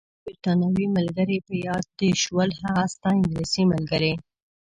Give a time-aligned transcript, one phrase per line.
[0.07, 4.13] ستا بریتانوي ملګرې، په یاد دې شول؟ هغه ستا انګلیسۍ ملګرې.